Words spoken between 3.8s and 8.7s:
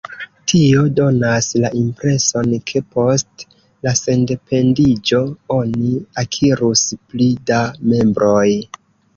la sendependiĝo oni akirus pli da membroj.